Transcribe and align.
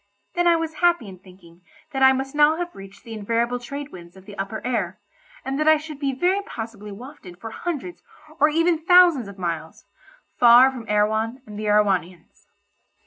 Then 0.33 0.47
I 0.47 0.55
was 0.55 0.73
happy 0.81 1.07
in 1.07 1.19
thinking 1.19 1.61
that 1.91 2.01
I 2.01 2.11
must 2.11 2.33
now 2.33 2.55
have 2.57 2.73
reached 2.73 3.03
the 3.03 3.13
invariable 3.13 3.59
trade 3.59 3.91
wind 3.91 4.17
of 4.17 4.25
the 4.25 4.35
upper 4.35 4.59
air, 4.65 4.97
and 5.45 5.59
that 5.59 5.67
I 5.67 5.77
should 5.77 5.99
be 5.99 6.11
very 6.11 6.41
possibly 6.41 6.91
wafted 6.91 7.39
for 7.39 7.51
hundreds 7.51 8.01
or 8.39 8.49
even 8.49 8.79
thousands 8.83 9.27
of 9.27 9.37
miles, 9.37 9.85
far 10.39 10.71
from 10.71 10.89
Erewhon 10.89 11.43
and 11.45 11.59
the 11.59 11.65
Erewhonians. 11.67 12.47